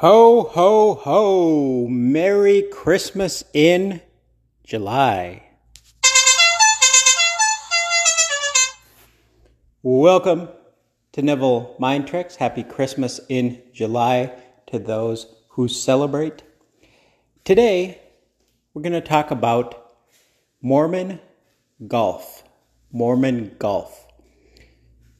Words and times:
Ho, 0.00 0.42
ho, 0.42 0.92
ho! 0.92 1.86
Merry 1.88 2.60
Christmas 2.70 3.42
in 3.54 4.02
July. 4.62 5.42
Welcome 9.82 10.50
to 11.12 11.22
Neville 11.22 11.76
Mind 11.78 12.06
Tricks. 12.06 12.36
Happy 12.36 12.62
Christmas 12.62 13.20
in 13.30 13.62
July 13.72 14.34
to 14.66 14.78
those 14.78 15.34
who 15.52 15.66
celebrate. 15.66 16.42
Today, 17.44 17.98
we're 18.74 18.82
going 18.82 18.92
to 18.92 19.00
talk 19.00 19.30
about 19.30 19.94
Mormon 20.60 21.20
golf. 21.88 22.44
Mormon 22.92 23.56
golf. 23.58 24.06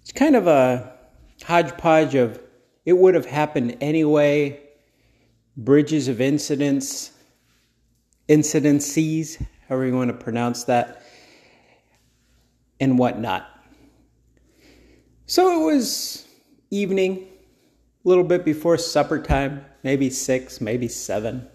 It's 0.03 0.13
kind 0.13 0.37
of 0.37 0.47
a 0.47 0.93
hodgepodge 1.45 2.15
of 2.15 2.43
it 2.85 2.99
would 2.99 3.15
have 3.15 3.27
happened 3.27 3.79
anyway, 3.81 4.63
bridges 5.57 6.09
of 6.09 6.21
incidents, 6.21 7.13
incidences, 8.29 9.45
however 9.69 9.87
you 9.87 9.97
want 9.97 10.11
to 10.11 10.25
pronounce 10.25 10.65
that, 10.65 11.03
and 12.81 12.99
whatnot. 12.99 13.49
So 15.27 15.61
it 15.61 15.65
was 15.65 16.29
evening, 16.71 17.27
a 18.05 18.09
little 18.09 18.25
bit 18.25 18.45
before 18.45 18.79
supper 18.79 19.21
time, 19.21 19.65
maybe 19.83 20.11
six, 20.11 20.61
maybe 20.61 20.89
seven. 20.89 21.49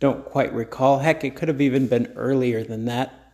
Don't 0.00 0.24
quite 0.24 0.52
recall. 0.52 0.98
Heck, 0.98 1.24
it 1.24 1.36
could 1.36 1.48
have 1.48 1.60
even 1.60 1.86
been 1.86 2.12
earlier 2.16 2.64
than 2.64 2.86
that. 2.86 3.32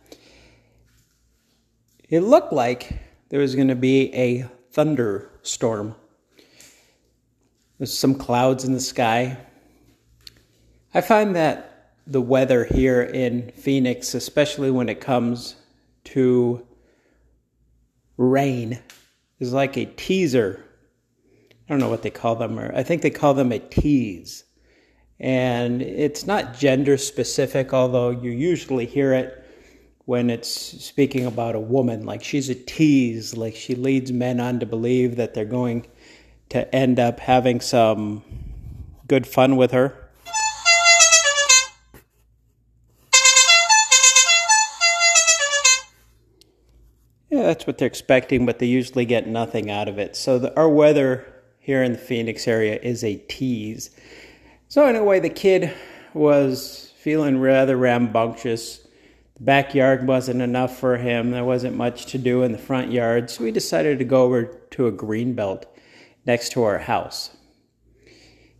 It 2.07 2.21
looked 2.21 2.53
like 2.53 2.99
there 3.29 3.39
was 3.39 3.55
going 3.55 3.69
to 3.69 3.75
be 3.75 4.13
a 4.13 4.43
thunderstorm. 4.71 5.95
There's 7.77 7.97
some 7.97 8.15
clouds 8.15 8.65
in 8.65 8.73
the 8.73 8.79
sky. 8.79 9.37
I 10.93 11.01
find 11.01 11.35
that 11.35 11.93
the 12.05 12.21
weather 12.21 12.65
here 12.65 13.01
in 13.01 13.51
Phoenix, 13.51 14.13
especially 14.13 14.71
when 14.71 14.89
it 14.89 14.99
comes 14.99 15.55
to 16.05 16.65
rain, 18.17 18.79
is 19.39 19.53
like 19.53 19.77
a 19.77 19.85
teaser. 19.85 20.63
I 21.21 21.73
don't 21.73 21.79
know 21.79 21.89
what 21.89 22.01
they 22.01 22.09
call 22.09 22.35
them, 22.35 22.59
or 22.59 22.75
I 22.75 22.83
think 22.83 23.01
they 23.01 23.09
call 23.09 23.33
them 23.33 23.53
a 23.53 23.59
tease. 23.59 24.43
And 25.19 25.81
it's 25.81 26.25
not 26.25 26.57
gender 26.57 26.97
specific, 26.97 27.73
although 27.73 28.09
you 28.09 28.31
usually 28.31 28.85
hear 28.85 29.13
it 29.13 29.37
when 30.05 30.29
it's 30.29 30.49
speaking 30.49 31.25
about 31.25 31.55
a 31.55 31.59
woman. 31.59 32.05
Like 32.05 32.23
she's 32.23 32.49
a 32.49 32.55
tease, 32.55 33.37
like 33.37 33.55
she 33.55 33.75
leads 33.75 34.11
men 34.11 34.41
on 34.41 34.59
to 34.59 34.65
believe 34.65 35.15
that 35.15 35.33
they're 35.33 35.45
going 35.45 35.87
to 36.49 36.75
end 36.75 36.99
up 36.99 37.21
having 37.21 37.61
some 37.61 38.23
good 39.07 39.25
fun 39.25 39.55
with 39.55 39.71
her. 39.71 40.00
Yeah, 47.31 47.43
that's 47.43 47.65
what 47.65 47.77
they're 47.77 47.87
expecting, 47.87 48.45
but 48.45 48.59
they 48.59 48.65
usually 48.65 49.05
get 49.05 49.25
nothing 49.25 49.71
out 49.71 49.87
of 49.87 49.97
it. 49.97 50.17
So 50.17 50.37
the, 50.37 50.55
our 50.57 50.67
weather 50.67 51.25
here 51.59 51.81
in 51.81 51.93
the 51.93 51.97
Phoenix 51.97 52.45
area 52.45 52.77
is 52.83 53.05
a 53.05 53.15
tease. 53.15 53.89
So 54.67 54.85
anyway, 54.85 55.21
the 55.21 55.29
kid 55.29 55.73
was 56.13 56.91
feeling 56.97 57.39
rather 57.39 57.77
rambunctious. 57.77 58.85
The 59.37 59.43
backyard 59.43 60.05
wasn't 60.05 60.41
enough 60.41 60.77
for 60.77 60.97
him. 60.97 61.31
There 61.31 61.45
wasn't 61.45 61.77
much 61.77 62.07
to 62.07 62.17
do 62.17 62.43
in 62.43 62.51
the 62.51 62.57
front 62.57 62.91
yard, 62.91 63.29
so 63.29 63.45
we 63.45 63.51
decided 63.51 63.97
to 63.99 64.05
go 64.05 64.23
over 64.23 64.43
to 64.71 64.87
a 64.87 64.91
green 64.91 65.33
belt 65.33 65.65
next 66.25 66.51
to 66.51 66.63
our 66.63 66.79
house. 66.79 67.29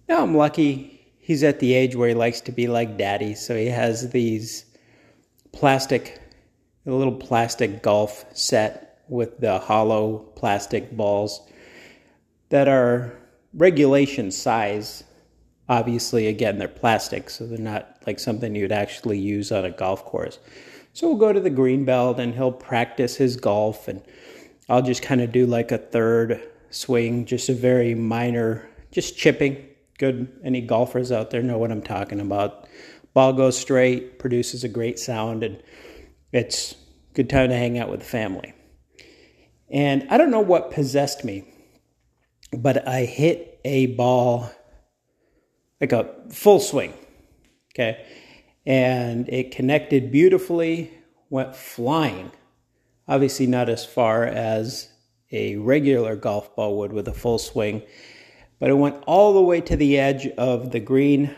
Now 0.08 0.24
I'm 0.24 0.36
lucky 0.36 1.10
he's 1.20 1.44
at 1.44 1.60
the 1.60 1.74
age 1.74 1.96
where 1.96 2.08
he 2.08 2.16
likes 2.16 2.40
to 2.42 2.54
be 2.54 2.68
like 2.68 2.98
daddy, 2.98 3.36
so 3.36 3.56
he 3.56 3.68
has 3.68 4.12
these 4.12 4.66
plastic 5.52 6.22
a 6.86 6.92
little 6.92 7.16
plastic 7.16 7.84
golf 7.84 8.26
set 8.34 9.04
with 9.08 9.40
the 9.40 9.60
hollow 9.60 10.20
plastic 10.36 10.96
balls 10.96 11.42
that 12.50 12.68
are 12.68 13.14
regulation 13.54 14.32
size. 14.32 15.04
Obviously, 15.70 16.28
again, 16.28 16.58
they're 16.58 16.68
plastic, 16.68 17.30
so 17.30 17.46
they're 17.46 17.58
not 17.58 17.98
like 18.06 18.20
something 18.20 18.56
you'd 18.56 18.72
actually 18.72 19.20
use 19.20 19.52
on 19.52 19.64
a 19.64 19.72
golf 19.72 20.04
course. 20.04 20.40
So 20.94 21.08
we'll 21.08 21.18
go 21.18 21.32
to 21.32 21.40
the 21.40 21.50
green 21.50 21.86
belt 21.86 22.20
and 22.20 22.34
he'll 22.34 22.52
practice 22.52 23.16
his 23.16 23.38
golf, 23.38 23.88
and 23.88 24.02
I'll 24.68 24.82
just 24.82 25.02
kind 25.02 25.22
of 25.22 25.32
do 25.32 25.46
like 25.46 25.72
a 25.72 25.78
third 25.78 26.42
swing, 26.70 27.26
just 27.26 27.48
a 27.50 27.54
very 27.54 27.96
minor, 27.96 28.70
just 28.92 29.18
chipping. 29.18 29.68
Good. 29.98 30.40
Any 30.44 30.62
golfers 30.62 31.12
out 31.12 31.30
there 31.30 31.44
know 31.44 31.58
what 31.58 31.72
I'm 31.72 31.82
talking 31.82 32.20
about. 32.20 32.68
Ball 33.14 33.34
goes 33.34 33.58
straight, 33.58 34.20
produces 34.20 34.64
a 34.64 34.70
great 34.70 34.98
sound, 34.98 35.44
and 35.44 35.62
it's 36.32 36.76
good 37.14 37.30
time 37.30 37.50
to 37.50 37.56
hang 37.56 37.78
out 37.78 37.90
with 37.90 38.00
the 38.00 38.06
family. 38.06 38.54
And 39.70 40.06
I 40.10 40.18
don't 40.18 40.32
know 40.32 40.42
what 40.42 40.72
possessed 40.72 41.24
me, 41.24 41.46
but 42.52 42.88
I 42.88 43.06
hit 43.06 43.60
a 43.64 43.88
ball 43.88 44.52
like 45.80 45.92
a 45.92 46.10
full 46.30 46.60
swing. 46.60 46.94
Okay. 47.74 48.06
And 48.66 49.28
it 49.30 49.52
connected 49.52 50.12
beautifully, 50.12 50.92
went 51.30 51.56
flying. 51.56 52.32
Obviously, 53.08 53.48
not 53.48 53.70
as 53.70 53.86
far 53.86 54.26
as 54.26 54.90
a 55.32 55.56
regular 55.56 56.16
golf 56.16 56.56
ball 56.56 56.78
would 56.78 56.94
with 56.94 57.08
a 57.08 57.14
full 57.14 57.40
swing, 57.40 57.82
but 58.60 58.70
it 58.70 58.76
went 58.76 59.02
all 59.08 59.34
the 59.34 59.42
way 59.42 59.62
to 59.62 59.76
the 59.76 59.98
edge 59.98 60.28
of 60.28 60.72
the 60.72 60.80
green, 60.80 61.36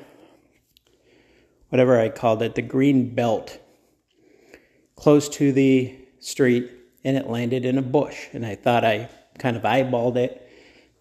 whatever 1.70 2.00
I 2.00 2.10
called 2.10 2.42
it, 2.42 2.56
the 2.56 2.62
green 2.62 3.14
belt 3.16 3.60
close 5.04 5.28
to 5.28 5.52
the 5.52 5.94
street 6.22 6.72
and 7.04 7.18
it 7.18 7.28
landed 7.28 7.66
in 7.66 7.78
a 7.78 7.82
bush. 7.82 8.30
And 8.32 8.46
I 8.46 8.56
thought 8.56 8.86
I 8.86 9.10
kind 9.38 9.58
of 9.58 9.64
eyeballed 9.64 10.16
it. 10.16 10.50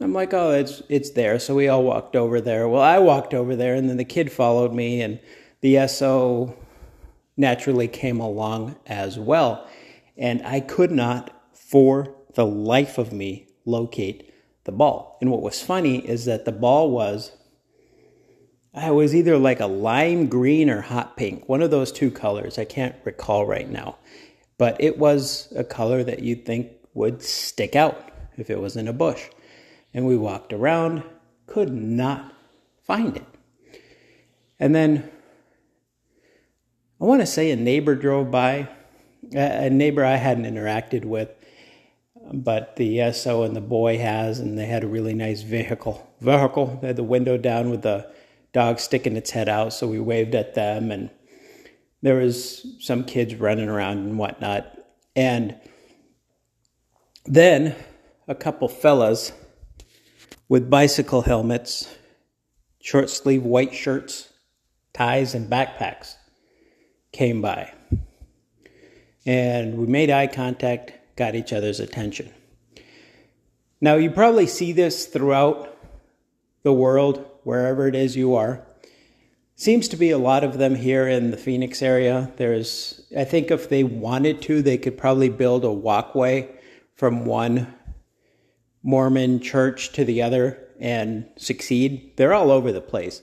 I'm 0.01 0.13
like, 0.13 0.35
oh, 0.35 0.51
it's 0.51 0.83
it's 0.89 1.11
there. 1.11 1.39
So 1.39 1.55
we 1.55 1.69
all 1.69 1.85
walked 1.85 2.17
over 2.17 2.41
there. 2.41 2.69
Well, 2.69 2.83
I 2.83 2.99
walked 2.99 3.33
over 3.33 3.55
there, 3.55 3.77
and 3.77 3.89
then 3.89 3.99
the 3.99 4.05
kid 4.05 4.33
followed 4.33 4.73
me, 4.75 5.01
and 5.01 5.21
the 5.61 5.87
SO 5.87 6.57
naturally 7.37 7.87
came 7.87 8.19
along 8.19 8.75
as 8.87 9.21
well. 9.21 9.69
And 10.17 10.45
I 10.45 10.59
could 10.59 10.91
not, 10.91 11.31
for 11.55 12.13
the 12.35 12.45
life 12.45 12.99
of 12.99 13.13
me, 13.13 13.47
locate 13.65 14.35
the 14.65 14.73
ball. 14.73 15.17
And 15.21 15.31
what 15.31 15.43
was 15.43 15.63
funny 15.63 15.99
is 15.99 16.25
that 16.25 16.45
the 16.45 16.51
ball 16.51 16.91
was 16.91 17.31
I 18.75 18.91
was 18.91 19.15
either 19.15 19.37
like 19.37 19.61
a 19.61 19.67
lime 19.67 20.29
green 20.29 20.71
or 20.71 20.81
hot 20.81 21.17
pink, 21.17 21.49
one 21.49 21.63
of 21.63 21.71
those 21.71 21.93
two 21.93 22.11
colors. 22.11 22.59
I 22.59 22.65
can't 22.65 22.95
recall 23.05 23.47
right 23.47 23.69
now. 23.69 23.99
But 24.57 24.81
it 24.81 24.99
was 24.99 25.53
a 25.57 25.65
color 25.65 26.03
that 26.05 26.21
you'd 26.21 26.47
think 26.47 26.69
would 26.95 27.23
stick 27.23 27.77
out 27.77 28.11
if 28.37 28.49
it 28.49 28.61
was 28.61 28.77
in 28.77 28.89
a 28.89 28.93
bush. 28.93 29.25
And 29.93 30.07
we 30.07 30.17
walked 30.17 30.53
around, 30.53 31.03
could 31.47 31.73
not 31.73 32.33
find 32.83 33.17
it. 33.17 33.27
And 34.59 34.75
then 34.75 35.11
I 37.01 37.05
want 37.05 37.21
to 37.21 37.27
say 37.27 37.51
a 37.51 37.57
neighbor 37.57 37.95
drove 37.95 38.31
by, 38.31 38.69
a 39.33 39.69
neighbor 39.69 40.05
I 40.05 40.17
hadn't 40.17 40.45
interacted 40.45 41.05
with, 41.05 41.29
but 42.33 42.77
the 42.77 43.13
SO 43.13 43.43
and 43.43 43.55
the 43.55 43.61
boy 43.61 43.99
has, 43.99 44.39
and 44.39 44.57
they 44.57 44.67
had 44.67 44.85
a 44.85 44.89
really 44.89 45.13
nice 45.13 45.43
vehicle. 45.43 46.09
Vehicle, 46.21 46.79
they 46.81 46.87
had 46.87 46.97
the 46.97 47.03
window 47.03 47.37
down 47.37 47.71
with 47.71 47.83
the 47.83 48.11
dog 48.53 48.79
sticking 48.79 49.17
its 49.17 49.31
head 49.31 49.49
out, 49.49 49.73
so 49.73 49.87
we 49.87 50.01
waved 50.01 50.35
at 50.35 50.55
them, 50.55 50.91
and 50.91 51.11
there 52.03 52.17
was 52.17 52.67
some 52.81 53.05
kids 53.05 53.35
running 53.35 53.69
around 53.69 53.99
and 53.99 54.19
whatnot. 54.19 54.79
And 55.17 55.59
then 57.25 57.75
a 58.29 58.35
couple 58.35 58.69
fellas 58.69 59.33
with 60.49 60.69
bicycle 60.69 61.23
helmets, 61.23 61.89
short 62.81 63.09
sleeve 63.09 63.43
white 63.43 63.75
shirts, 63.75 64.29
ties, 64.93 65.35
and 65.35 65.51
backpacks 65.51 66.17
came 67.13 67.41
by. 67.41 67.73
And 69.25 69.79
we 69.79 69.87
made 69.87 70.11
eye 70.11 70.27
contact, 70.27 70.93
got 71.17 71.35
each 71.35 71.53
other's 71.53 71.81
attention. 71.81 72.33
Now, 73.81 73.95
you 73.95 74.11
probably 74.11 74.47
see 74.47 74.73
this 74.73 75.07
throughout 75.07 75.77
the 76.65 76.73
world 76.73 77.32
wherever 77.45 77.87
it 77.87 77.95
is 77.95 78.17
you 78.17 78.35
are. 78.35 78.67
Seems 79.55 79.87
to 79.89 79.97
be 79.97 80.11
a 80.11 80.19
lot 80.19 80.45
of 80.45 80.59
them 80.59 80.75
here 80.75 81.07
in 81.07 81.31
the 81.31 81.37
Phoenix 81.37 81.83
area. 81.83 82.33
There's, 82.37 83.03
I 83.17 83.25
think, 83.25 83.51
if 83.51 83.69
they 83.69 83.85
wanted 83.85 84.43
to, 84.43 84.63
they 84.63 84.79
could 84.79 84.99
probably 84.99 85.29
build 85.29 85.65
a 85.65 85.73
walkway 85.73 86.49
from 86.95 87.25
one 87.25 87.73
Mormon 88.83 89.41
church 89.41 89.93
to 89.93 90.05
the 90.05 90.23
other 90.23 90.69
and 90.81 91.27
succeed. 91.37 92.17
They're 92.17 92.35
all 92.35 92.51
over 92.51 92.73
the 92.73 92.81
place. 92.81 93.23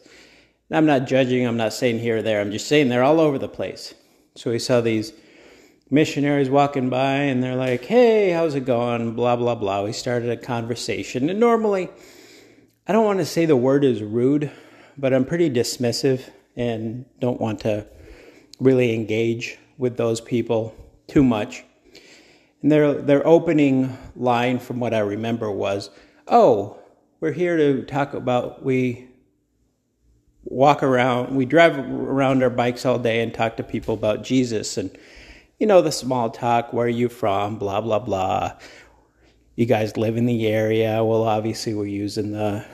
I'm 0.72 0.86
not 0.86 1.08
judging, 1.08 1.46
I'm 1.46 1.58
not 1.58 1.74
saying 1.74 2.00
here 2.00 2.18
or 2.18 2.22
there, 2.22 2.40
I'm 2.40 2.52
just 2.52 2.68
saying 2.68 2.90
they're 2.90 3.04
all 3.04 3.20
over 3.20 3.40
the 3.40 3.50
place. 3.50 3.94
So 4.36 4.52
we 4.52 4.60
saw 4.60 4.82
these 4.82 5.12
missionaries 5.90 6.50
walking 6.50 6.90
by 6.90 7.14
and 7.14 7.42
they're 7.42 7.56
like, 7.56 7.86
hey, 7.86 8.30
how's 8.30 8.54
it 8.56 8.66
going? 8.66 9.14
Blah, 9.16 9.36
blah, 9.36 9.56
blah. 9.56 9.84
We 9.84 9.92
started 9.92 10.30
a 10.30 10.38
conversation. 10.38 11.30
And 11.30 11.40
normally, 11.40 11.90
I 12.90 12.92
don't 12.92 13.06
want 13.06 13.20
to 13.20 13.26
say 13.26 13.46
the 13.46 13.56
word 13.56 13.84
is 13.84 14.02
rude, 14.02 14.50
but 14.98 15.14
I'm 15.14 15.24
pretty 15.24 15.48
dismissive 15.48 16.28
and 16.56 17.06
don't 17.20 17.40
want 17.40 17.60
to 17.60 17.86
really 18.60 18.96
engage 18.96 19.60
with 19.78 19.96
those 19.96 20.20
people 20.20 20.76
too 21.08 21.24
much. 21.24 21.64
And 22.64 22.72
their 22.72 22.96
their 22.96 23.26
opening 23.28 23.96
line 24.16 24.58
from 24.58 24.80
what 24.80 24.96
I 24.96 25.02
remember 25.02 25.52
was, 25.52 25.92
"Oh, 26.28 26.80
we're 27.20 27.32
here 27.32 27.58
to 27.58 27.84
talk 27.84 28.16
about 28.16 28.66
we 28.66 29.08
walk 30.44 30.82
around, 30.82 31.36
we 31.36 31.46
drive 31.46 31.78
around 31.78 32.42
our 32.42 32.50
bikes 32.50 32.88
all 32.88 32.98
day 32.98 33.22
and 33.22 33.32
talk 33.32 33.56
to 33.58 33.64
people 33.64 33.94
about 33.94 34.24
Jesus 34.24 34.80
and 34.80 34.90
you 35.60 35.68
know 35.68 35.84
the 35.84 35.92
small 35.92 36.32
talk, 36.32 36.74
where 36.74 36.88
are 36.88 36.90
you 36.90 37.08
from, 37.08 37.60
blah 37.60 37.82
blah 37.82 38.00
blah. 38.00 38.54
You 39.56 39.68
guys 39.68 39.96
live 39.96 40.18
in 40.18 40.26
the 40.26 40.48
area. 40.48 41.04
Well, 41.04 41.22
obviously 41.22 41.76
we're 41.76 41.86
using 41.86 42.32
the 42.32 42.66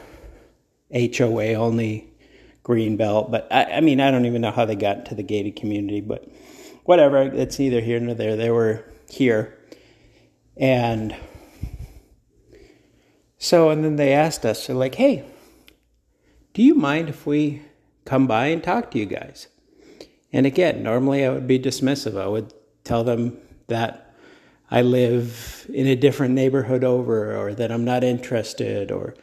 HOA 0.93 1.53
only 1.53 2.07
green 2.63 2.97
belt, 2.97 3.31
but 3.31 3.47
I, 3.51 3.65
I 3.65 3.81
mean 3.81 3.99
I 4.01 4.11
don't 4.11 4.25
even 4.25 4.41
know 4.41 4.51
how 4.51 4.65
they 4.65 4.75
got 4.75 5.05
to 5.07 5.15
the 5.15 5.23
gated 5.23 5.55
community, 5.55 6.01
but 6.01 6.27
whatever. 6.83 7.21
It's 7.21 7.59
neither 7.59 7.81
here 7.81 7.99
nor 7.99 8.15
there. 8.15 8.35
They 8.35 8.49
were 8.49 8.85
here, 9.09 9.57
and 10.57 11.15
so 13.37 13.69
and 13.69 13.83
then 13.83 13.95
they 13.97 14.13
asked 14.13 14.45
us, 14.45 14.67
they're 14.67 14.75
like, 14.75 14.95
"Hey, 14.95 15.23
do 16.53 16.63
you 16.63 16.75
mind 16.75 17.09
if 17.09 17.25
we 17.25 17.61
come 18.05 18.27
by 18.27 18.47
and 18.47 18.63
talk 18.63 18.91
to 18.91 18.99
you 18.99 19.05
guys?" 19.05 19.47
And 20.33 20.45
again, 20.45 20.83
normally 20.83 21.23
I 21.25 21.29
would 21.29 21.47
be 21.47 21.59
dismissive. 21.59 22.19
I 22.19 22.27
would 22.27 22.53
tell 22.83 23.03
them 23.03 23.37
that 23.67 24.13
I 24.71 24.81
live 24.81 25.69
in 25.73 25.87
a 25.87 25.95
different 25.95 26.33
neighborhood 26.33 26.83
over, 26.83 27.35
or 27.37 27.53
that 27.53 27.71
I'm 27.71 27.85
not 27.85 28.03
interested, 28.03 28.91
or 28.91 29.15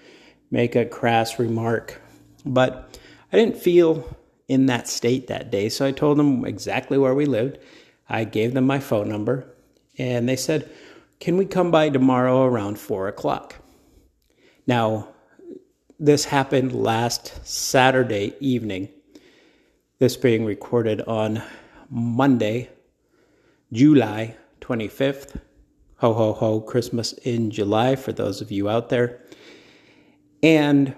make 0.53 0.77
a 0.77 0.85
crass 0.85 1.41
remark. 1.41 2.01
But 2.47 2.97
I 3.33 3.37
didn't 3.37 3.57
feel 3.57 4.17
in 4.47 4.67
that 4.67 4.87
state 4.87 5.27
that 5.27 5.51
day. 5.51 5.69
So 5.69 5.85
I 5.87 5.91
told 5.91 6.19
them 6.19 6.45
exactly 6.45 6.99
where 6.99 7.15
we 7.15 7.27
lived. 7.27 7.59
I 8.09 8.25
gave 8.25 8.55
them 8.55 8.67
my 8.67 8.79
phone 8.79 9.09
number, 9.09 9.47
and 9.99 10.29
they 10.29 10.37
said, 10.37 10.71
Can 11.19 11.37
we 11.37 11.47
come 11.47 11.71
by 11.71 11.89
tomorrow 11.89 12.45
around 12.45 12.79
four 12.79 13.09
o'clock? 13.09 13.57
Now, 14.67 15.09
this 15.99 16.27
happened 16.27 16.75
last 16.75 17.47
Saturday 17.47 18.35
evening, 18.39 18.91
this 19.99 20.17
being 20.17 20.45
recorded 20.45 21.01
on 21.03 21.43
Monday, 21.89 22.69
July 23.73 24.37
25th. 24.61 25.41
Ho, 25.99 26.13
ho, 26.13 26.33
ho, 26.33 26.61
Christmas 26.61 27.13
in 27.13 27.51
July 27.51 27.97
for 27.97 28.13
those 28.13 28.41
of 28.41 28.51
you 28.51 28.69
out 28.69 28.89
there. 28.89 29.21
And 30.43 30.95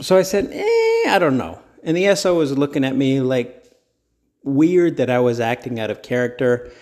so 0.00 0.16
I 0.16 0.22
said, 0.22 0.50
eh, 0.52 1.10
I 1.10 1.18
don't 1.20 1.36
know. 1.36 1.60
And 1.82 1.96
the 1.96 2.14
SO 2.14 2.34
was 2.36 2.56
looking 2.56 2.84
at 2.84 2.96
me 2.96 3.20
like 3.20 3.64
weird 4.42 4.96
that 4.96 5.10
I 5.10 5.18
was 5.18 5.40
acting 5.40 5.78
out 5.78 5.90
of 5.90 6.02
character, 6.02 6.72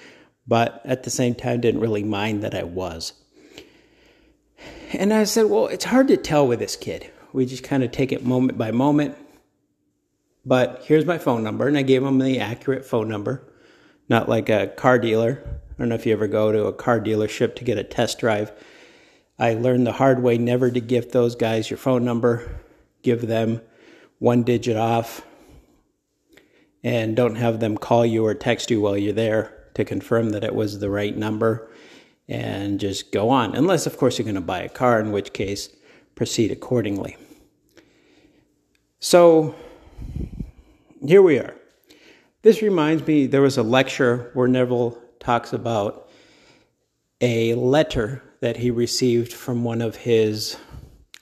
but 0.47 0.81
at 0.85 1.03
the 1.03 1.11
same 1.11 1.35
time 1.35 1.61
didn't 1.61 1.81
really 1.81 2.05
mind 2.05 2.43
that 2.43 2.55
I 2.55 2.63
was. 2.63 3.13
And 4.93 5.13
I 5.13 5.25
said, 5.25 5.47
Well, 5.47 5.67
it's 5.67 5.85
hard 5.85 6.09
to 6.09 6.17
tell 6.17 6.47
with 6.47 6.61
this 6.61 6.77
kid. 6.77 7.11
We 7.33 7.47
just 7.47 7.65
kind 7.65 7.83
of 7.83 7.91
take 7.91 8.13
it 8.13 8.25
moment 8.25 8.57
by 8.57 8.71
moment. 8.71 9.17
But 10.47 10.83
here's 10.85 11.07
my 11.07 11.19
phone 11.19 11.43
number. 11.43 11.67
And 11.67 11.77
I 11.77 11.83
gave 11.83 12.03
him 12.03 12.19
the 12.19 12.39
accurate 12.39 12.85
phone 12.85 13.09
number, 13.09 13.43
not 14.09 14.29
like 14.29 14.49
a 14.49 14.69
car 14.69 14.99
dealer. 14.99 15.43
I 15.45 15.75
don't 15.79 15.89
know 15.89 15.95
if 15.95 16.07
you 16.07 16.13
ever 16.13 16.29
go 16.29 16.53
to 16.53 16.67
a 16.67 16.73
car 16.73 17.01
dealership 17.01 17.57
to 17.57 17.65
get 17.65 17.79
a 17.79 17.85
test 17.85 18.19
drive. 18.21 18.53
I 19.39 19.55
learned 19.55 19.87
the 19.87 19.93
hard 19.93 20.23
way 20.23 20.39
never 20.39 20.71
to 20.71 20.81
give 20.81 21.11
those 21.11 21.35
guys 21.35 21.71
your 21.71 21.77
phone 21.77 22.05
number, 22.05 22.61
give 23.03 23.27
them 23.27 23.61
one 24.19 24.43
digit 24.43 24.77
off 24.77 25.27
and 26.85 27.17
don't 27.17 27.37
have 27.37 27.61
them 27.61 27.77
call 27.77 28.07
you 28.07 28.25
or 28.25 28.35
text 28.35 28.71
you 28.71 28.81
while 28.81 28.97
you're 28.97 29.13
there 29.13 29.65
to 29.75 29.85
confirm 29.85 30.31
that 30.31 30.45
it 30.45 30.55
was 30.55 30.79
the 30.79 30.91
right 30.91 31.17
number 31.17 31.71
and 32.29 32.79
just 32.79 33.11
go 33.11 33.31
on. 33.31 33.55
Unless, 33.55 33.87
of 33.87 33.97
course, 33.97 34.19
you're 34.19 34.25
going 34.25 34.35
to 34.35 34.41
buy 34.41 34.61
a 34.61 34.69
car, 34.69 35.01
in 35.01 35.11
which 35.11 35.33
case, 35.33 35.69
proceed 36.15 36.51
accordingly. 36.51 37.17
So, 39.01 39.55
here 41.05 41.23
we 41.23 41.39
are. 41.39 41.55
This 42.43 42.63
reminds 42.63 43.07
me, 43.07 43.27
there 43.27 43.43
was 43.43 43.59
a 43.59 43.63
lecture 43.63 44.31
where 44.35 44.49
Neville 44.49 44.99
talks 45.19 45.53
about 45.53 46.09
a 47.21 47.55
letter 47.55 48.23
that 48.45 48.59
he 48.59 48.71
received 48.71 49.33
from 49.33 49.65
one 49.65 49.81
of 49.81 49.97
his 49.97 50.59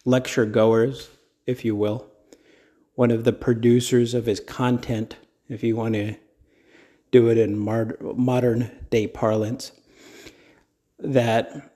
lecture 0.05 0.45
goers, 0.45 1.09
if 1.47 1.65
you 1.65 1.77
will 1.77 2.13
one 2.95 3.11
of 3.11 3.25
the 3.25 3.33
producers 3.33 4.13
of 4.13 4.27
his 4.27 4.41
content, 4.41 5.17
if 5.49 5.63
you 5.63 5.77
want 5.77 5.95
to 5.95 6.17
do 7.13 7.29
it 7.29 7.39
in 7.39 7.57
modern 7.59 8.71
day 8.91 9.07
parlance, 9.07 9.73
that 10.99 11.71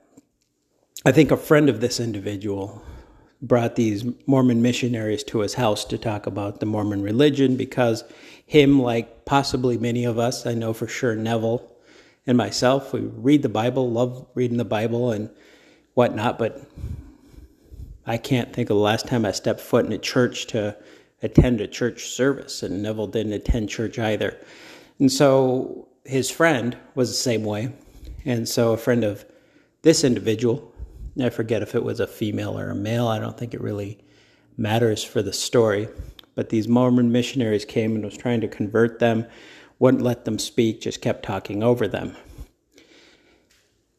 I 1.05 1.11
think 1.11 1.31
a 1.31 1.37
friend 1.37 1.69
of 1.69 1.79
this 1.79 1.99
individual 1.99 2.83
brought 3.41 3.75
these 3.75 4.03
Mormon 4.25 4.61
missionaries 4.61 5.23
to 5.25 5.39
his 5.39 5.53
house 5.53 5.85
to 5.85 5.97
talk 5.97 6.25
about 6.25 6.59
the 6.59 6.65
Mormon 6.65 7.01
religion 7.01 7.55
because 7.55 8.03
him, 8.45 8.81
like 8.81 9.25
possibly 9.25 9.77
many 9.77 10.05
of 10.05 10.19
us, 10.19 10.45
I 10.45 10.55
know 10.55 10.73
for 10.73 10.87
sure 10.87 11.15
Neville 11.15 11.71
and 12.27 12.37
myself, 12.37 12.93
we 12.93 12.99
read 12.99 13.41
the 13.41 13.49
Bible, 13.49 13.89
love 13.89 14.27
reading 14.35 14.57
the 14.57 14.65
Bible 14.65 15.11
and 15.11 15.29
whatnot, 15.93 16.37
but 16.37 16.69
I 18.05 18.17
can't 18.17 18.53
think 18.53 18.69
of 18.69 18.75
the 18.75 18.83
last 18.83 19.07
time 19.07 19.25
I 19.25 19.31
stepped 19.31 19.61
foot 19.61 19.85
in 19.85 19.93
a 19.93 19.97
church 19.97 20.47
to 20.47 20.77
attend 21.23 21.61
a 21.61 21.67
church 21.67 22.09
service, 22.09 22.61
and 22.61 22.83
Neville 22.83 23.07
didn't 23.07 23.33
attend 23.33 23.69
church 23.69 23.97
either. 23.97 24.37
And 24.99 25.11
so 25.11 25.87
his 26.05 26.29
friend 26.29 26.77
was 26.95 27.09
the 27.09 27.15
same 27.15 27.43
way. 27.43 27.73
And 28.25 28.47
so 28.47 28.73
a 28.73 28.77
friend 28.77 29.03
of 29.03 29.25
this 29.81 30.03
individual, 30.03 30.73
I 31.21 31.29
forget 31.29 31.61
if 31.61 31.75
it 31.75 31.83
was 31.83 31.99
a 31.99 32.07
female 32.07 32.59
or 32.59 32.69
a 32.69 32.75
male, 32.75 33.07
I 33.07 33.19
don't 33.19 33.37
think 33.37 33.53
it 33.53 33.61
really 33.61 33.99
matters 34.57 35.03
for 35.03 35.21
the 35.21 35.33
story. 35.33 35.87
But 36.35 36.49
these 36.49 36.67
Mormon 36.67 37.11
missionaries 37.11 37.65
came 37.65 37.95
and 37.95 38.05
was 38.05 38.17
trying 38.17 38.41
to 38.41 38.47
convert 38.47 38.99
them, 38.99 39.25
wouldn't 39.79 40.03
let 40.03 40.25
them 40.25 40.39
speak, 40.39 40.81
just 40.81 41.01
kept 41.01 41.23
talking 41.23 41.63
over 41.63 41.87
them. 41.87 42.15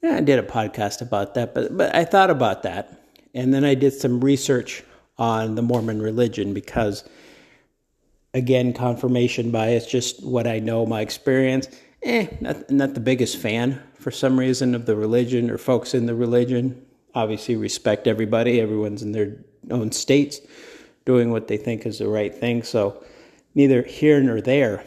Yeah, 0.02 0.16
I 0.16 0.20
did 0.20 0.38
a 0.38 0.42
podcast 0.42 1.00
about 1.00 1.35
that, 1.35 1.54
but, 1.54 1.76
but 1.76 1.94
I 1.94 2.04
thought 2.04 2.30
about 2.30 2.62
that. 2.62 3.02
And 3.35 3.52
then 3.52 3.64
I 3.64 3.75
did 3.75 3.92
some 3.92 4.20
research 4.20 4.82
on 5.18 5.54
the 5.54 5.62
Mormon 5.62 6.00
religion 6.00 6.54
because, 6.54 7.04
again, 8.32 8.73
confirmation 8.73 9.50
bias, 9.50 9.87
just 9.87 10.25
what 10.25 10.47
I 10.47 10.61
know, 10.61 10.87
my 10.87 11.00
experience. 11.00 11.68
Eh, 12.02 12.28
not, 12.40 12.70
not 12.70 12.94
the 12.94 13.00
biggest 13.00 13.37
fan 13.37 13.82
for 13.94 14.12
some 14.12 14.38
reason 14.38 14.75
of 14.75 14.87
the 14.87 14.94
religion 14.94 15.50
or 15.50 15.58
folks 15.58 15.94
in 15.94 16.06
the 16.06 16.14
religion. 16.14 16.80
Obviously, 17.14 17.56
respect 17.56 18.06
everybody. 18.06 18.61
Everyone's 18.61 19.02
in 19.02 19.11
their 19.12 19.37
own 19.70 19.90
states 19.90 20.40
doing 21.04 21.30
what 21.30 21.49
they 21.49 21.56
think 21.56 21.87
is 21.87 21.99
the 21.99 22.06
right 22.06 22.35
thing. 22.35 22.62
So, 22.62 23.02
neither 23.54 23.82
here 23.82 24.20
nor 24.20 24.40
there. 24.40 24.85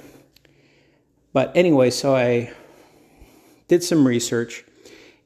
But 1.34 1.52
anyway, 1.56 1.90
so 1.90 2.16
I 2.16 2.54
did 3.68 3.84
some 3.84 4.06
research 4.08 4.66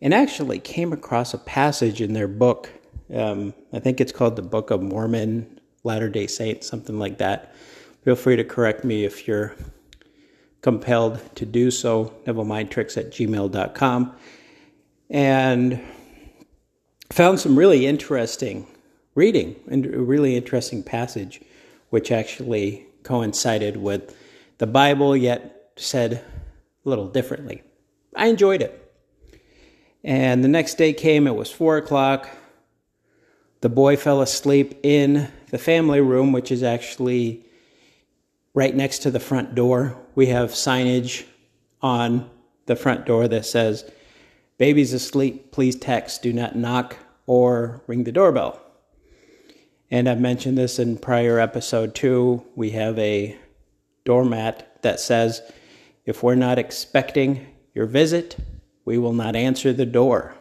and 0.02 0.14
actually 0.14 0.60
came 0.60 0.94
across 0.94 1.34
a 1.34 1.38
passage 1.38 2.02
in 2.02 2.14
their 2.14 2.28
book 2.28 2.70
um, 3.14 3.54
I 3.72 3.80
think 3.80 4.02
it's 4.02 4.12
called 4.12 4.36
the 4.36 4.42
Book 4.42 4.72
of 4.72 4.82
Mormon, 4.82 5.60
Latter 5.84 6.10
day 6.10 6.28
Saints, 6.28 6.68
something 6.68 6.98
like 6.98 7.20
that. 7.20 7.54
Feel 8.04 8.16
free 8.16 8.36
to 8.36 8.44
correct 8.44 8.84
me 8.84 9.06
if 9.06 9.28
you're 9.28 9.56
compelled 10.62 11.20
to 11.36 11.46
do 11.46 11.70
so. 11.70 12.14
NevilleMindTricks 12.26 12.98
at 12.98 13.12
gmail.com. 13.12 14.16
And 15.10 15.82
found 17.12 17.40
some 17.40 17.58
really 17.58 17.86
interesting 17.86 18.66
reading 19.14 19.56
and 19.70 19.86
a 19.86 20.00
really 20.00 20.36
interesting 20.36 20.82
passage, 20.82 21.42
which 21.92 22.12
actually 22.12 22.88
coincided 23.04 23.78
with 23.78 24.16
the 24.58 24.66
Bible, 24.66 25.16
yet 25.16 25.55
said 25.76 26.14
a 26.14 26.90
little 26.90 27.08
differently. 27.08 27.64
I 28.16 28.28
enjoyed 28.28 28.62
it. 28.62 28.82
And 30.04 30.44
the 30.44 30.48
next 30.48 30.76
day 30.76 30.94
came, 30.94 31.28
it 31.28 31.36
was 31.36 31.52
four 31.52 31.78
o'clock. 31.78 32.30
The 33.62 33.70
boy 33.70 33.98
fell 33.98 34.22
asleep 34.22 34.80
in 34.84 35.32
the 35.50 35.58
family 35.58 36.02
room, 36.02 36.32
which 36.32 36.52
is 36.52 36.62
actually 36.62 37.46
right 38.54 38.76
next 38.76 39.00
to 39.00 39.12
the 39.12 39.20
front 39.20 39.56
door. 39.56 39.98
We 40.14 40.28
have 40.28 40.52
signage 40.52 41.26
on 41.82 42.30
the 42.68 42.76
front 42.76 43.06
door 43.06 43.28
that 43.28 43.46
says, 43.46 43.90
Baby's 44.58 44.94
asleep, 44.94 45.52
please 45.52 45.76
text, 45.76 46.22
do 46.22 46.32
not 46.32 46.56
knock 46.56 46.98
or 47.26 47.82
ring 47.88 48.04
the 48.04 48.12
doorbell. 48.12 48.62
And 49.92 50.08
I've 50.08 50.22
mentioned 50.22 50.58
this 50.58 50.80
in 50.80 50.98
prior 50.98 51.40
episode 51.40 51.94
too. 51.94 52.46
We 52.56 52.72
have 52.72 52.98
a 52.98 53.38
doormat 54.06 54.82
that 54.82 55.00
says, 55.00 55.42
if 56.06 56.22
we're 56.22 56.36
not 56.36 56.60
expecting 56.60 57.48
your 57.74 57.86
visit, 57.86 58.38
we 58.86 58.98
will 58.98 59.14
not 59.14 59.36
answer 59.36 59.74
the 59.74 59.86
door. 59.86 60.36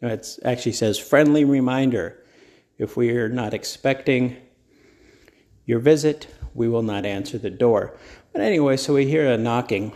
It 0.00 0.38
actually 0.44 0.72
says 0.72 0.98
friendly 0.98 1.44
reminder 1.44 2.24
If 2.78 2.96
we 2.96 3.10
are 3.10 3.28
not 3.28 3.54
expecting 3.54 4.36
your 5.66 5.80
visit, 5.80 6.28
we 6.54 6.68
will 6.68 6.82
not 6.82 7.04
answer 7.04 7.36
the 7.36 7.50
door. 7.50 7.98
But 8.32 8.42
anyway, 8.42 8.76
so 8.76 8.94
we 8.94 9.06
hear 9.06 9.26
a 9.26 9.36
knocking. 9.36 9.92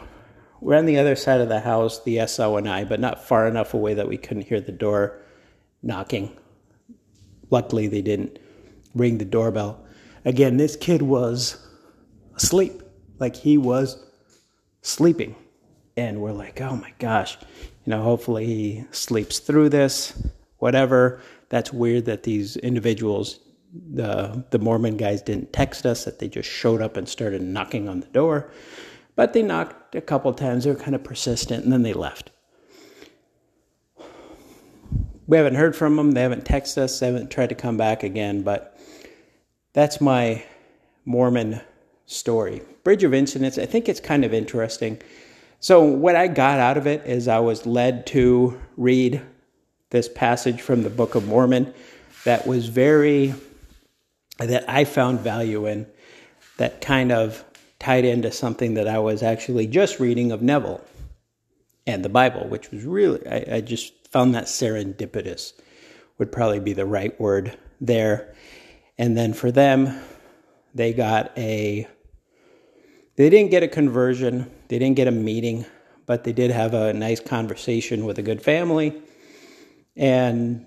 We're 0.61 0.77
on 0.77 0.87
the 0.87 0.99
other 0.99 1.17
side 1.17 1.41
of 1.41 1.49
the 1.49 1.61
house, 1.61 2.03
the 2.03 2.27
SO 2.27 2.57
and 2.57 2.69
I, 2.69 2.85
but 2.85 3.01
not 3.01 3.25
far 3.27 3.47
enough 3.47 3.75
away 3.75 3.95
that 3.95 4.09
we 4.09 4.17
couldn't 4.17 4.47
hear 4.47 4.61
the 4.61 4.73
door 4.73 5.21
knocking. 5.83 6.37
Luckily, 7.51 7.87
they 7.87 8.03
didn't 8.03 8.39
ring 8.95 9.19
the 9.19 9.25
doorbell. 9.25 9.85
Again, 10.25 10.57
this 10.57 10.77
kid 10.77 11.03
was 11.03 11.65
asleep. 12.37 12.83
Like 13.19 13.37
he 13.37 13.57
was 13.57 14.05
sleeping. 14.83 15.35
And 15.97 16.21
we're 16.21 16.33
like, 16.33 16.61
oh 16.61 16.77
my 16.77 16.93
gosh, 16.99 17.39
you 17.85 17.91
know, 17.91 18.03
hopefully 18.03 18.47
he 18.47 18.85
sleeps 18.91 19.39
through 19.39 19.71
this, 19.71 20.13
whatever. 20.59 21.21
That's 21.49 21.73
weird 21.73 22.07
that 22.07 22.23
these 22.23 22.57
individuals, 22.57 23.41
the, 23.73 24.45
the 24.51 24.59
Mormon 24.59 24.97
guys, 24.97 25.23
didn't 25.23 25.53
text 25.53 25.85
us, 25.87 26.05
that 26.05 26.19
they 26.19 26.29
just 26.29 26.49
showed 26.49 26.81
up 26.81 26.97
and 26.97 27.09
started 27.09 27.43
knocking 27.43 27.89
on 27.89 28.01
the 28.01 28.07
door. 28.07 28.51
But 29.17 29.35
they 29.35 29.43
knocked 29.43 29.95
a 29.95 30.01
couple 30.01 30.33
times, 30.33 30.65
they 30.65 30.71
were 30.71 30.77
kind 30.77 30.95
of 30.95 31.05
persistent, 31.05 31.65
and 31.65 31.73
then 31.73 31.83
they 31.83 31.93
left. 31.93 32.31
We 35.27 35.37
haven't 35.37 35.55
heard 35.55 35.77
from 35.77 35.97
them, 35.97 36.13
they 36.13 36.23
haven't 36.23 36.45
texted 36.45 36.79
us, 36.79 36.99
they 37.01 37.07
haven't 37.07 37.31
tried 37.31 37.51
to 37.51 37.55
come 37.55 37.77
back 37.77 38.03
again, 38.03 38.43
but 38.43 38.79
that's 39.75 40.01
my 40.01 40.43
Mormon 41.05 41.61
story. 42.07 42.63
Bridge 42.85 43.05
of 43.05 43.15
Incidents, 43.15 43.59
I 43.59 43.67
think 43.67 43.89
it's 43.89 44.01
kind 44.01 44.25
of 44.25 44.35
interesting. 44.35 45.01
So, 45.61 45.83
what 45.85 46.17
I 46.17 46.27
got 46.27 46.59
out 46.59 46.77
of 46.77 46.87
it 46.87 47.07
is 47.07 47.29
I 47.29 47.39
was 47.39 47.67
led 47.67 48.07
to 48.09 48.61
read 48.77 49.23
this 49.91 50.09
passage 50.09 50.61
from 50.61 50.83
the 50.83 50.91
Book 50.91 51.15
of 51.15 51.29
Mormon 51.29 51.73
that 52.25 52.47
was 52.47 52.69
very, 52.69 53.35
that 54.39 54.69
I 54.69 54.85
found 54.85 55.21
value 55.21 55.67
in, 55.67 55.87
that 56.57 56.81
kind 56.81 57.13
of 57.13 57.45
tied 57.79 58.05
into 58.05 58.33
something 58.33 58.75
that 58.75 58.89
I 58.89 58.99
was 58.99 59.23
actually 59.23 59.67
just 59.67 60.01
reading 60.01 60.33
of 60.33 60.43
Neville 60.43 60.81
and 61.87 62.05
the 62.05 62.09
Bible, 62.09 62.49
which 62.49 62.71
was 62.71 62.85
really, 62.85 63.27
I, 63.27 63.57
I 63.57 63.61
just 63.61 63.93
found 64.09 64.35
that 64.35 64.45
serendipitous 64.45 65.53
would 66.19 66.31
probably 66.31 66.61
be 66.61 66.73
the 66.73 66.87
right 66.87 67.19
word 67.21 67.57
there. 67.81 68.35
And 68.99 69.17
then 69.17 69.33
for 69.33 69.51
them, 69.51 70.01
they 70.75 70.93
got 70.93 71.37
a 71.37 71.87
they 73.17 73.29
didn't 73.29 73.51
get 73.51 73.63
a 73.63 73.69
conversion, 73.69 74.51
they 74.69 74.79
didn't 74.79 74.97
get 74.97 75.07
a 75.07 75.13
meeting, 75.13 75.67
but 76.07 76.25
they 76.25 76.33
did 76.33 76.51
have 76.51 76.73
a 76.73 76.93
nice 76.93 77.21
conversation 77.21 78.07
with 78.07 78.19
a 78.19 78.23
good 78.23 78.43
family 78.43 79.03
and 79.97 80.67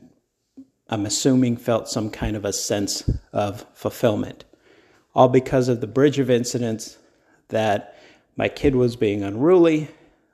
I'm 0.89 1.05
assuming 1.05 1.57
felt 1.57 1.89
some 1.89 2.09
kind 2.09 2.35
of 2.35 2.45
a 2.45 2.53
sense 2.53 3.09
of 3.33 3.65
fulfillment. 3.73 4.45
All 5.15 5.29
because 5.29 5.67
of 5.67 5.81
the 5.81 5.87
bridge 5.87 6.19
of 6.19 6.29
incidents 6.29 6.97
that 7.49 7.95
my 8.35 8.49
kid 8.49 8.75
was 8.75 8.95
being 8.95 9.23
unruly. 9.23 9.89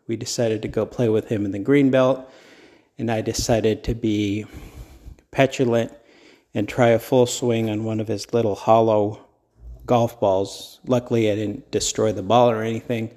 We 0.07 0.15
decided 0.17 0.61
to 0.63 0.67
go 0.67 0.85
play 0.85 1.07
with 1.07 1.29
him 1.29 1.45
in 1.45 1.51
the 1.51 1.59
green 1.59 1.91
belt, 1.91 2.29
and 2.97 3.09
I 3.09 3.21
decided 3.21 3.83
to 3.85 3.95
be 3.95 4.45
petulant 5.29 5.93
and 6.53 6.67
try 6.67 6.89
a 6.89 6.99
full 6.99 7.27
swing 7.27 7.69
on 7.69 7.85
one 7.85 8.01
of 8.01 8.09
his 8.09 8.33
little 8.33 8.55
hollow 8.55 9.25
golf 9.91 10.21
balls. 10.21 10.79
Luckily, 10.87 11.29
I 11.29 11.35
didn't 11.35 11.69
destroy 11.69 12.13
the 12.13 12.23
ball 12.23 12.49
or 12.49 12.63
anything. 12.63 13.11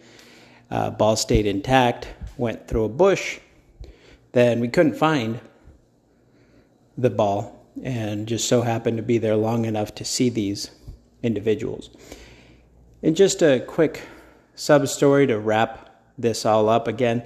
Uh, 0.73 0.91
ball 0.91 1.15
stayed 1.15 1.47
intact, 1.47 2.09
went 2.37 2.67
through 2.67 2.83
a 2.83 2.89
bush. 2.89 3.39
Then 4.33 4.59
we 4.59 4.67
couldn't 4.67 4.97
find 4.97 5.39
the 6.99 7.11
ball 7.11 7.65
and 7.85 8.27
just 8.27 8.49
so 8.49 8.63
happened 8.63 8.97
to 8.97 9.05
be 9.05 9.19
there 9.19 9.37
long 9.37 9.67
enough 9.67 9.95
to 9.95 10.05
see 10.05 10.31
these 10.31 10.73
individuals. 11.23 11.91
And 13.05 13.15
just 13.15 13.41
a 13.41 13.61
quick 13.61 14.03
sub 14.57 14.89
story 14.89 15.29
to 15.29 15.39
wrap 15.39 15.95
this 16.19 16.45
all 16.45 16.69
up 16.69 16.89
again. 16.89 17.23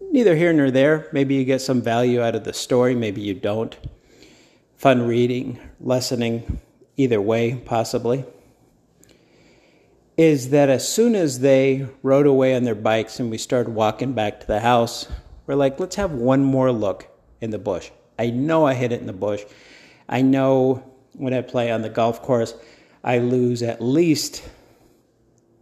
Neither 0.00 0.34
here 0.34 0.54
nor 0.54 0.70
there. 0.70 1.10
Maybe 1.12 1.34
you 1.34 1.44
get 1.44 1.60
some 1.60 1.82
value 1.82 2.22
out 2.22 2.34
of 2.34 2.44
the 2.44 2.54
story, 2.54 2.94
maybe 2.94 3.20
you 3.20 3.34
don't. 3.34 3.76
Fun 4.78 5.06
reading, 5.06 5.60
lessoning, 5.84 6.56
either 6.96 7.20
way, 7.20 7.56
possibly 7.66 8.24
is 10.16 10.50
that 10.50 10.68
as 10.68 10.86
soon 10.86 11.14
as 11.14 11.40
they 11.40 11.86
rode 12.02 12.26
away 12.26 12.54
on 12.54 12.64
their 12.64 12.74
bikes 12.74 13.18
and 13.18 13.30
we 13.30 13.38
started 13.38 13.72
walking 13.72 14.12
back 14.12 14.40
to 14.40 14.46
the 14.46 14.60
house, 14.60 15.08
we're 15.46 15.54
like, 15.54 15.80
let's 15.80 15.96
have 15.96 16.12
one 16.12 16.44
more 16.44 16.70
look 16.70 17.08
in 17.40 17.50
the 17.50 17.58
bush. 17.58 17.90
I 18.18 18.30
know 18.30 18.66
I 18.66 18.74
hit 18.74 18.92
it 18.92 19.00
in 19.00 19.06
the 19.06 19.12
bush. 19.12 19.42
I 20.08 20.22
know 20.22 20.82
when 21.14 21.32
I 21.32 21.40
play 21.40 21.70
on 21.70 21.82
the 21.82 21.88
golf 21.88 22.22
course, 22.22 22.54
I 23.02 23.18
lose 23.18 23.62
at 23.62 23.82
least 23.82 24.42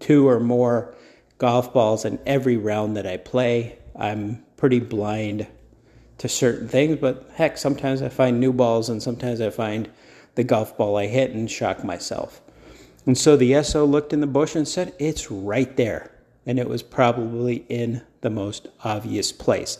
two 0.00 0.28
or 0.28 0.40
more 0.40 0.95
golf 1.38 1.73
balls 1.73 2.04
in 2.04 2.19
every 2.26 2.57
round 2.57 2.97
that 2.97 3.07
I 3.07 3.16
play. 3.16 3.78
I'm 3.97 4.45
pretty 4.57 4.80
blind 4.80 5.47
to 6.19 6.28
certain 6.28 6.69
things, 6.69 6.99
but 7.00 7.30
heck, 7.35 7.57
sometimes 7.57 8.02
I 8.02 8.11
find 8.11 8.40
new 8.40 8.52
balls 8.52 8.90
and 8.90 9.02
sometimes 9.02 9.40
I 9.40 9.50
find 9.50 9.90
the 10.35 10.45
golf 10.45 10.76
ball 10.76 10.97
I 10.97 11.07
hit 11.07 11.30
and 11.30 11.50
shock 11.50 11.83
myself. 11.83 12.42
And 13.07 13.16
so 13.16 13.37
the 13.37 13.62
SO 13.62 13.85
looked 13.85 14.12
in 14.12 14.21
the 14.21 14.26
bush 14.26 14.54
and 14.54 14.66
said, 14.66 14.95
It's 14.99 15.30
right 15.30 15.76
there. 15.76 16.11
And 16.47 16.59
it 16.59 16.69
was 16.69 16.83
probably 16.83 17.64
in 17.69 18.02
the 18.21 18.30
most 18.30 18.69
obvious 18.85 19.33
place. 19.33 19.78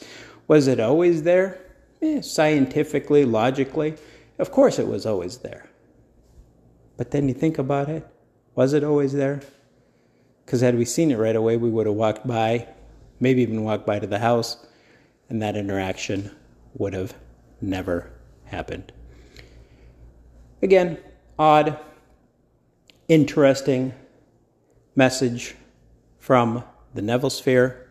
Was 0.48 0.66
it 0.66 0.80
always 0.80 1.22
there? 1.22 1.60
Eh, 2.02 2.20
scientifically, 2.22 3.24
logically, 3.24 3.94
of 4.38 4.50
course 4.50 4.78
it 4.78 4.86
was 4.86 5.04
always 5.04 5.38
there. 5.38 5.68
But 6.96 7.10
then 7.10 7.28
you 7.28 7.34
think 7.34 7.58
about 7.58 7.88
it 7.88 8.06
was 8.54 8.72
it 8.72 8.84
always 8.84 9.12
there? 9.12 9.40
Because 10.44 10.60
had 10.60 10.76
we 10.76 10.84
seen 10.84 11.10
it 11.10 11.16
right 11.16 11.36
away, 11.36 11.56
we 11.56 11.70
would 11.70 11.86
have 11.86 11.94
walked 11.94 12.26
by, 12.26 12.68
maybe 13.20 13.42
even 13.42 13.62
walked 13.62 13.86
by 13.86 13.98
to 13.98 14.06
the 14.06 14.18
house, 14.18 14.66
and 15.28 15.40
that 15.40 15.56
interaction 15.56 16.30
would 16.74 16.92
have 16.92 17.14
never 17.60 18.10
happened. 18.44 18.92
Again, 20.62 20.98
odd, 21.38 21.78
interesting 23.10 23.92
message 24.94 25.56
from 26.20 26.62
the 26.94 27.02
Neville 27.02 27.28
Sphere. 27.28 27.90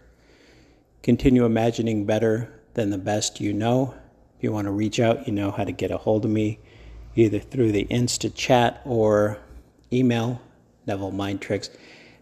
Continue 1.04 1.44
imagining 1.44 2.06
better 2.06 2.62
than 2.76 2.90
the 2.90 2.98
best 2.98 3.42
you 3.42 3.52
know. 3.52 3.94
If 4.38 4.44
you 4.46 4.54
want 4.54 4.68
to 4.68 4.72
reach 4.72 4.98
out, 4.98 5.28
you 5.28 5.34
know 5.34 5.52
how 5.52 5.66
to 5.66 5.74
get 5.74 5.92
a 5.92 5.98
hold 5.98 6.24
of 6.24 6.32
me 6.32 6.60
either 7.18 7.38
through 7.38 7.74
the 7.74 7.84
Insta 7.88 8.34
chat 8.34 8.82
or 8.86 9.38
email 9.92 10.42
NevilleMindTricks 10.88 11.70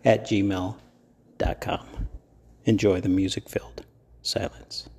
at 0.03 0.25
gmail.com. 0.25 1.87
Enjoy 2.65 2.99
the 2.99 3.09
music 3.09 3.47
filled 3.47 3.85
silence. 4.23 4.89